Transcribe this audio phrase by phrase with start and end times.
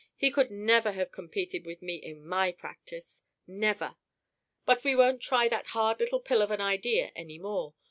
[0.15, 3.97] He could never have competed with me in my practice; never!
[4.65, 7.75] But we won't try that hard little pill of an idea any more.